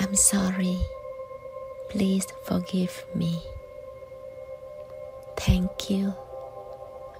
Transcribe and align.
I'm 0.00 0.14
sorry. 0.14 0.78
Please 1.90 2.26
forgive 2.44 3.04
me. 3.14 3.38
Thank 5.36 5.90
you. 5.90 6.14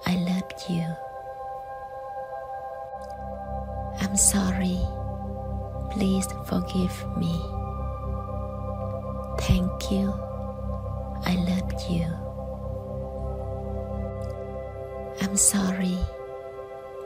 I 0.07 0.15
love 0.15 0.51
you. 0.67 0.83
I'm 4.01 4.17
sorry. 4.17 4.79
Please 5.91 6.25
forgive 6.47 7.05
me. 7.17 7.39
Thank 9.41 9.91
you. 9.91 10.11
I 11.23 11.35
love 11.35 11.71
you. 11.87 12.07
I'm 15.21 15.37
sorry. 15.37 15.99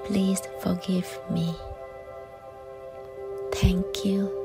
Please 0.06 0.42
forgive 0.62 1.20
me. 1.30 1.54
Thank 3.52 4.06
you. 4.06 4.45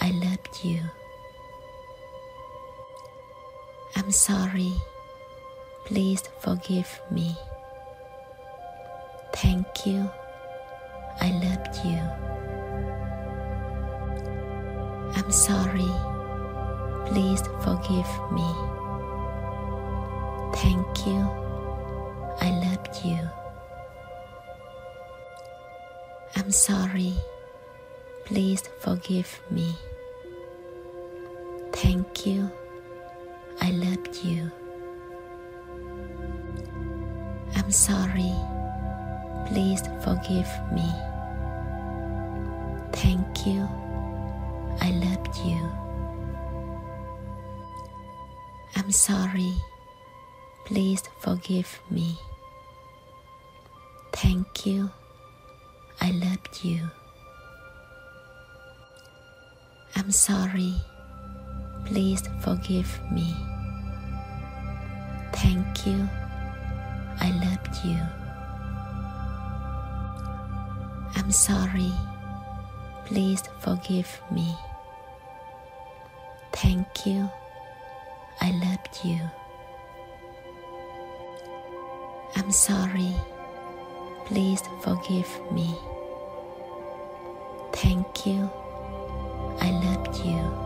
I 0.00 0.10
loved 0.10 0.64
you. 0.64 0.80
I'm 3.96 4.10
sorry. 4.12 4.72
Please 5.86 6.22
forgive 6.40 7.00
me. 7.10 7.36
Thank 9.34 9.86
you. 9.86 10.10
I 11.20 11.30
loved 11.30 11.76
you. 11.84 12.00
I'm 15.16 15.32
sorry. 15.32 15.92
Please 17.06 17.42
forgive 17.62 18.10
me. 18.32 18.48
Thank 20.56 21.06
you. 21.06 21.20
I 22.40 22.50
love 22.64 23.04
you. 23.04 23.18
I'm 26.36 26.50
sorry. 26.50 27.14
Please 28.24 28.62
forgive 28.80 29.40
me. 29.50 29.74
Thank 31.86 32.26
you. 32.26 32.50
I 33.60 33.70
love 33.70 34.08
you. 34.24 34.50
I'm 37.54 37.70
sorry. 37.70 38.34
Please 39.46 39.82
forgive 40.02 40.50
me. 40.72 40.88
Thank 42.90 43.46
you. 43.46 43.68
I 44.80 44.90
love 45.04 45.28
you. 45.46 45.62
I'm 48.74 48.90
sorry. 48.90 49.54
Please 50.64 51.04
forgive 51.20 51.80
me. 51.88 52.18
Thank 54.12 54.66
you. 54.66 54.90
I 56.00 56.10
love 56.10 56.64
you. 56.64 56.90
I'm 59.94 60.10
sorry. 60.10 60.74
Please 61.86 62.22
forgive 62.40 63.00
me. 63.12 63.34
Thank 65.32 65.86
you. 65.86 66.08
I 67.20 67.30
love 67.30 67.84
you. 67.84 67.98
I'm 71.14 71.30
sorry. 71.30 71.92
Please 73.06 73.42
forgive 73.60 74.20
me. 74.30 74.56
Thank 76.52 77.06
you. 77.06 77.30
I 78.40 78.50
love 78.50 78.86
you. 79.04 79.20
I'm 82.34 82.50
sorry. 82.50 83.14
Please 84.26 84.62
forgive 84.82 85.30
me. 85.52 85.72
Thank 87.72 88.26
you. 88.26 88.50
I 89.60 89.70
love 89.70 90.26
you. 90.26 90.65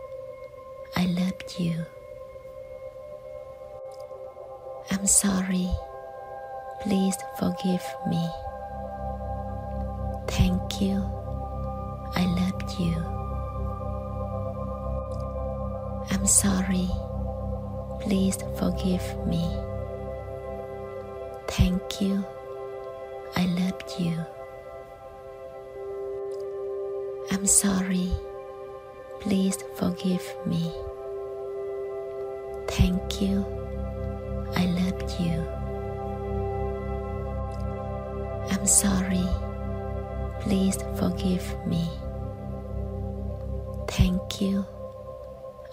I 0.95 1.05
loved 1.05 1.59
you. 1.59 1.85
I'm 4.91 5.07
sorry. 5.07 5.69
Please 6.81 7.15
forgive 7.39 7.83
me. 8.07 8.29
Thank 10.27 10.81
you. 10.81 10.97
I 12.15 12.25
loved 12.25 12.79
you. 12.79 12.95
I'm 16.11 16.27
sorry. 16.27 16.89
Please 18.01 18.37
forgive 18.57 19.03
me. 19.27 19.43
Thank 21.47 22.01
you. 22.01 22.23
I 23.35 23.45
love 23.45 23.81
you. 23.99 24.17
I'm 27.31 27.45
sorry. 27.45 28.11
Please 29.21 29.57
forgive 29.75 30.25
me. 30.45 30.73
Thank 32.81 33.21
you. 33.21 33.45
I 34.55 34.65
love 34.65 35.03
you. 35.19 35.37
I'm 38.49 38.65
sorry. 38.65 39.27
Please 40.39 40.77
forgive 40.95 41.45
me. 41.67 41.87
Thank 43.87 44.41
you. 44.41 44.65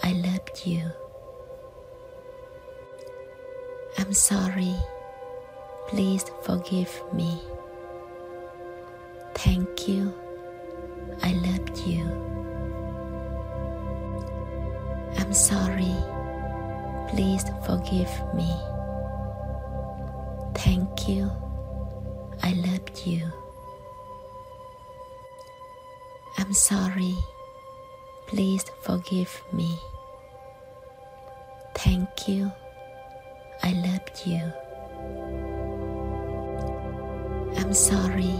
I 0.02 0.12
love 0.12 0.50
you. 0.66 0.82
I'm 3.96 4.12
sorry. 4.12 4.74
Please 5.88 6.26
forgive 6.42 6.92
me. 7.14 7.40
Thank 9.32 9.88
you. 9.88 10.12
I 11.22 11.32
love 11.32 11.70
you. 11.86 12.04
I'm 15.16 15.32
sorry. 15.32 15.96
Please 17.08 17.44
forgive 17.64 18.10
me. 18.34 18.50
Thank 20.54 21.08
you. 21.08 21.30
I 22.42 22.52
love 22.52 22.88
you. 23.06 23.22
I'm 26.38 26.52
sorry. 26.52 27.14
Please 28.26 28.64
forgive 28.82 29.42
me. 29.52 29.78
Thank 31.74 32.28
you. 32.28 32.52
I 33.62 33.72
love 33.72 34.08
you. 34.26 34.52
I'm 37.56 37.72
sorry. 37.72 38.34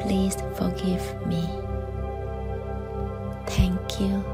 Please 0.00 0.36
forgive 0.54 1.04
me. 1.26 1.42
Thank 3.46 4.00
you. 4.00 4.24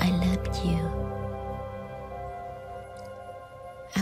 I 0.00 0.10
love 0.10 0.46
you. 0.64 1.15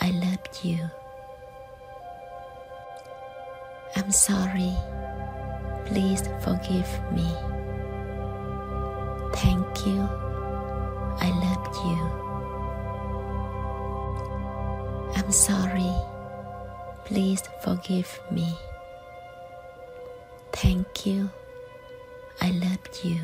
I 0.00 0.10
loved 0.10 0.64
you. 0.64 0.78
I'm 3.96 4.10
sorry. 4.12 4.74
Please 5.86 6.22
forgive 6.42 6.88
me. 7.12 7.28
Thank 9.34 9.86
you. 9.86 10.00
I 11.18 11.30
loved 11.44 11.76
you. 11.86 12.00
I'm 15.16 15.32
sorry. 15.32 15.94
Please 17.04 17.42
forgive 17.62 18.20
me. 18.30 18.54
Thank 20.52 21.06
you. 21.06 21.30
I 22.40 22.50
love 22.50 22.78
you. 23.02 23.20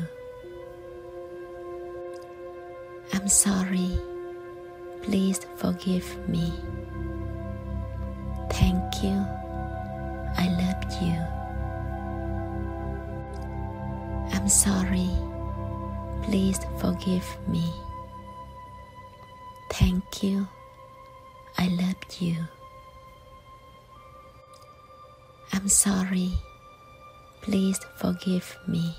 I'm 3.13 3.27
sorry. 3.27 3.99
Please 5.03 5.39
forgive 5.57 6.07
me. 6.29 6.51
Thank 8.49 9.03
you. 9.03 9.25
I 10.37 10.47
love 10.61 10.83
you. 11.01 11.17
I'm 14.33 14.47
sorry. 14.47 15.09
Please 16.23 16.59
forgive 16.79 17.27
me. 17.47 17.63
Thank 19.71 20.23
you. 20.23 20.47
I 21.57 21.67
love 21.67 21.95
you. 22.19 22.37
I'm 25.51 25.67
sorry. 25.67 26.31
Please 27.41 27.79
forgive 27.97 28.57
me. 28.67 28.95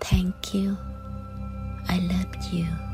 Thank 0.00 0.54
you. 0.54 0.76
I 1.88 1.98
love 1.98 2.52
you. 2.52 2.93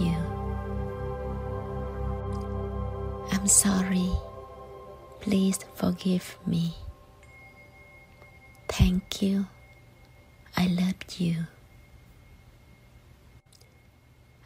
You. 0.00 0.16
I'm 3.32 3.46
sorry. 3.46 4.10
Please 5.20 5.58
forgive 5.74 6.38
me. 6.46 6.74
Thank 8.68 9.22
you. 9.22 9.46
I 10.56 10.66
love 10.68 10.94
you. 11.18 11.36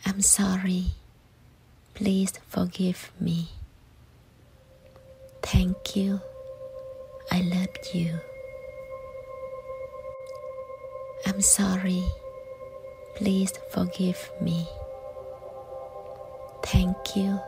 I'm 0.04 0.20
sorry. 0.22 0.86
Please 1.94 2.32
forgive 2.48 3.10
me. 3.20 3.48
Thank 5.42 5.96
you. 5.96 6.20
I 7.30 7.40
love 7.42 7.76
you. 7.92 8.18
I'm 11.26 11.40
sorry. 11.40 12.04
Please 13.16 13.52
forgive 13.72 14.30
me. 14.40 14.68
Thank 16.66 17.14
you. 17.14 17.40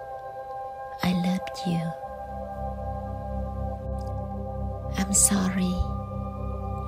I 1.02 1.12
love 1.12 1.40
you. 1.66 1.82
I'm 4.96 5.12
sorry. 5.12 5.74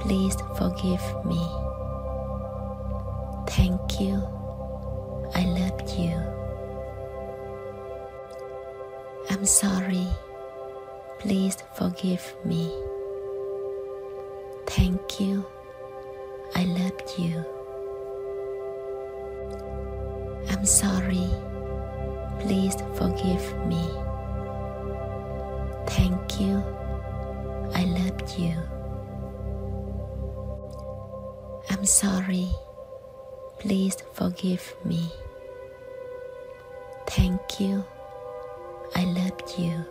Please 0.00 0.36
forgive 0.56 1.02
me. 1.24 1.42
Thank 3.48 4.00
you. 4.00 4.22
I 5.34 5.42
love 5.44 5.82
you. 5.98 6.14
I'm 9.30 9.44
sorry. 9.44 10.06
Please 11.18 11.56
forgive 11.74 12.36
me. 12.44 12.72
Thank 14.66 15.18
you. 15.18 15.44
I 16.54 16.62
love 16.62 17.00
you. 17.18 17.44
I'm 20.48 20.64
sorry. 20.64 21.49
Please 22.40 22.76
forgive 22.94 23.44
me. 23.66 23.82
Thank 25.86 26.40
you. 26.40 26.62
I 27.74 27.84
love 27.84 28.38
you. 28.38 28.54
I'm 31.70 31.84
sorry. 31.84 32.48
Please 33.58 33.96
forgive 34.14 34.74
me. 34.84 35.10
Thank 37.06 37.60
you. 37.60 37.84
I 38.94 39.04
love 39.04 39.40
you. 39.58 39.84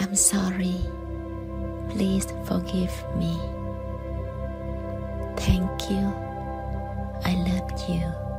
I'm 0.00 0.14
sorry. 0.14 0.76
Please 1.90 2.26
forgive 2.46 2.94
me. 3.16 3.38
Thank 5.36 5.90
you. 5.90 6.04
I 7.24 7.34
love 7.48 7.88
you. 7.88 8.29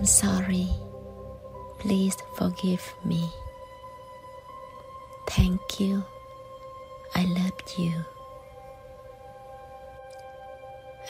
I'm 0.00 0.06
sorry. 0.06 0.66
Please 1.78 2.16
forgive 2.34 2.82
me. 3.04 3.30
Thank 5.26 5.78
you. 5.78 6.02
I 7.14 7.24
love 7.26 7.52
you. 7.76 7.92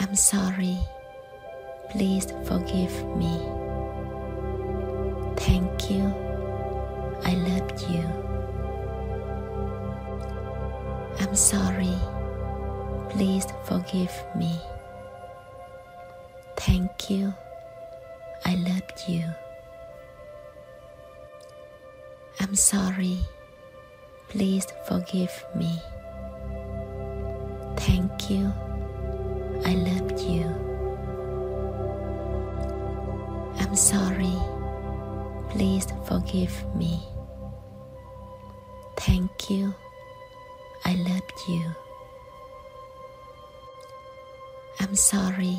I'm 0.00 0.16
sorry. 0.16 0.76
Please 1.90 2.26
forgive 2.42 3.06
me. 3.16 3.30
Thank 5.36 5.88
you. 5.88 6.12
I 7.22 7.34
love 7.46 7.70
you. 7.88 8.02
I'm 11.20 11.36
sorry. 11.36 11.94
Please 13.10 13.46
forgive 13.66 14.12
me. 14.34 14.58
Thank 16.56 17.08
you. 17.08 17.32
I 18.44 18.54
loved 18.56 19.02
you. 19.08 19.24
I'm 22.40 22.54
sorry. 22.54 23.18
Please 24.28 24.66
forgive 24.86 25.44
me. 25.54 25.78
Thank 27.76 28.30
you. 28.30 28.52
I 29.64 29.74
loved 29.74 30.20
you. 30.20 30.44
I'm 33.58 33.76
sorry. 33.76 34.36
Please 35.50 35.86
forgive 36.06 36.54
me. 36.74 37.02
Thank 38.96 39.50
you. 39.50 39.74
I 40.84 40.94
love 40.94 41.30
you. 41.48 41.64
I'm 44.80 44.94
sorry. 44.96 45.58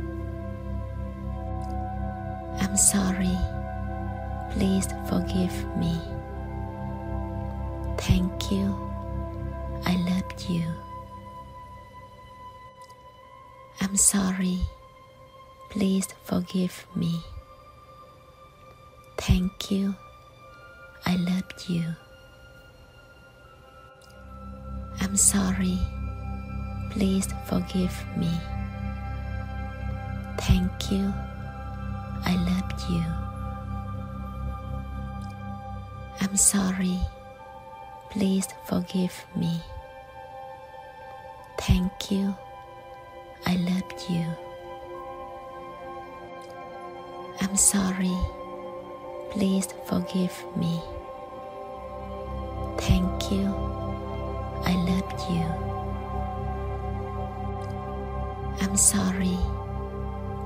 I'm 2.71 2.77
sorry. 2.77 3.37
Please 4.51 4.87
forgive 5.09 5.53
me. 5.75 5.99
Thank 7.97 8.49
you. 8.49 8.73
I 9.85 9.97
love 9.97 10.49
you. 10.49 10.63
I'm 13.81 13.97
sorry. 13.97 14.57
Please 15.69 16.07
forgive 16.23 16.87
me. 16.95 17.19
Thank 19.17 19.69
you. 19.69 19.93
I 21.05 21.17
love 21.17 21.43
you. 21.67 21.83
I'm 25.01 25.17
sorry. 25.17 25.77
Please 26.91 27.27
forgive 27.47 28.05
me. 28.15 28.31
Thank 30.37 30.89
you. 30.89 31.13
I 32.25 32.35
loved 32.35 32.81
you. 32.89 33.03
I'm 36.21 36.35
sorry. 36.37 36.99
Please 38.09 38.47
forgive 38.65 39.25
me. 39.35 39.61
Thank 41.59 42.11
you. 42.11 42.35
I 43.45 43.55
loved 43.55 44.09
you. 44.09 44.25
I'm 47.41 47.55
sorry. 47.55 48.17
Please 49.31 49.67
forgive 49.85 50.33
me. 50.55 50.81
Thank 52.77 53.31
you. 53.31 53.45
I 54.65 54.73
love 54.89 55.11
you. 55.29 55.45
I'm 58.61 58.77
sorry. 58.77 59.37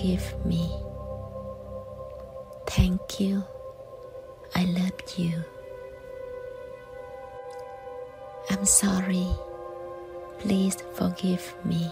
Forgive 0.00 0.46
me. 0.46 0.70
Thank 2.66 3.20
you. 3.20 3.44
I 4.54 4.64
love 4.64 4.92
you. 5.18 5.44
I'm 8.48 8.64
sorry. 8.64 9.26
Please 10.38 10.78
forgive 10.94 11.54
me. 11.66 11.90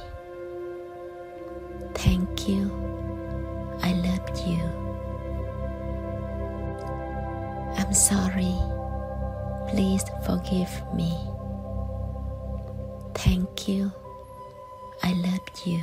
Thank 1.95 2.49
you. 2.49 2.71
I 3.83 3.93
love 3.93 4.29
you. 4.47 4.63
I'm 7.77 7.93
sorry. 7.93 8.57
Please 9.69 10.05
forgive 10.25 10.73
me. 10.95 11.13
Thank 13.13 13.69
you. 13.69 13.93
I 15.03 15.13
love 15.13 15.67
you. 15.67 15.83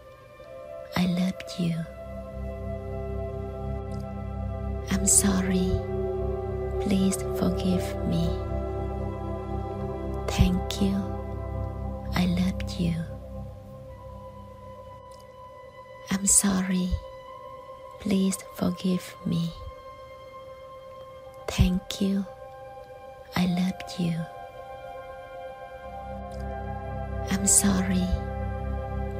I 0.95 1.05
loved 1.05 1.59
you. 1.59 1.75
I'm 4.91 5.05
sorry. 5.07 5.71
Please 6.81 7.17
forgive 7.39 7.85
me. 8.07 8.27
Thank 10.27 10.81
you. 10.81 10.95
I 12.15 12.25
loved 12.25 12.79
you. 12.79 12.95
I'm 16.11 16.25
sorry. 16.25 16.89
Please 17.99 18.37
forgive 18.55 19.15
me. 19.25 19.51
Thank 21.47 22.01
you. 22.01 22.25
I 23.35 23.45
love 23.45 23.99
you. 23.99 24.15
I'm 27.31 27.47
sorry. 27.47 28.30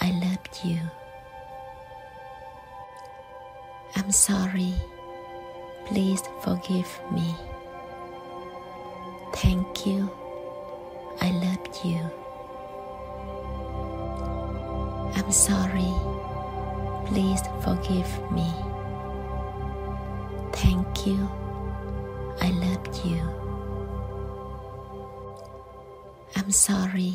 I 0.00 0.10
loved 0.10 0.60
you. 0.64 0.78
I'm 3.96 4.10
sorry. 4.12 4.74
Please 5.86 6.22
forgive 6.42 6.88
me. 7.12 7.34
Thank 9.34 9.86
you. 9.86 10.10
I 11.20 11.30
loved 11.30 11.84
you. 11.84 12.00
I'm 15.16 15.32
sorry. 15.32 15.92
Please 17.06 17.40
forgive 17.62 18.10
me. 18.32 18.48
Thank 20.52 21.06
you. 21.06 21.28
I 22.40 22.50
love 22.50 22.86
you. 23.04 23.20
I'm 26.36 26.50
sorry. 26.50 27.14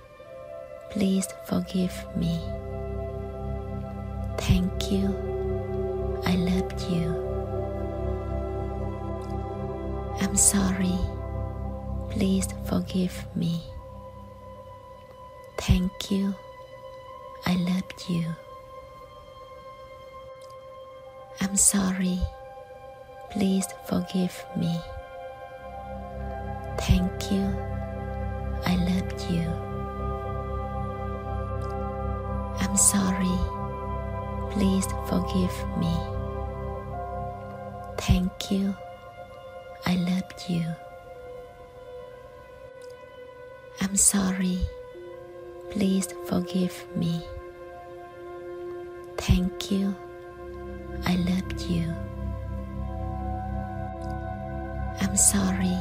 Please 0.91 1.27
forgive 1.45 2.05
me. 2.17 2.37
Thank 4.37 4.91
you. 4.91 5.07
I 6.25 6.35
love 6.35 6.71
you. 6.91 7.07
I'm 10.19 10.35
sorry. 10.35 10.99
Please 12.09 12.47
forgive 12.65 13.25
me. 13.35 13.63
Thank 15.57 16.11
you. 16.11 16.35
I 17.45 17.55
love 17.55 17.83
you. 18.09 18.25
I'm 21.39 21.55
sorry. 21.55 22.19
Please 23.29 23.67
forgive 23.85 24.45
me. 24.57 24.77
Thank 26.79 27.31
you. 27.31 27.47
I 28.65 28.75
love 28.75 29.31
you. 29.31 29.70
I'm 32.71 32.77
sorry. 32.77 33.37
Please 34.51 34.87
forgive 35.09 35.53
me. 35.77 35.93
Thank 37.97 38.49
you. 38.49 38.73
I 39.85 39.95
love 39.95 40.31
you. 40.47 40.63
I'm 43.81 43.97
sorry. 43.97 44.59
Please 45.71 46.07
forgive 46.27 46.85
me. 46.95 47.21
Thank 49.17 49.69
you. 49.69 49.93
I 51.05 51.17
love 51.17 51.61
you. 51.69 51.93
I'm 55.01 55.17
sorry. 55.17 55.77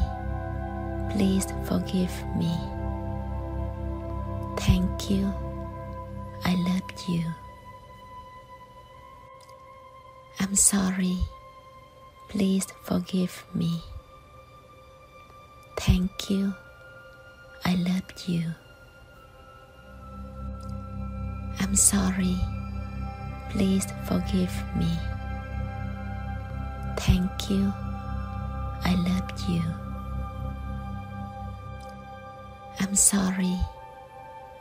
Please 1.12 1.46
forgive 1.66 2.12
me. 2.34 2.52
Thank 4.56 5.08
you. 5.08 5.32
I 6.44 6.54
loved 6.54 7.08
you. 7.08 7.24
I'm 10.40 10.54
sorry. 10.56 11.16
Please 12.28 12.66
forgive 12.82 13.44
me. 13.54 13.82
Thank 15.76 16.30
you. 16.30 16.54
I 17.64 17.74
loved 17.74 18.28
you. 18.28 18.44
I'm 21.60 21.76
sorry. 21.76 22.36
Please 23.50 23.86
forgive 24.04 24.52
me. 24.76 24.90
Thank 26.96 27.50
you. 27.50 27.72
I 28.84 28.94
love 28.94 29.30
you. 29.48 29.62
I'm 32.80 32.94
sorry. 32.94 33.58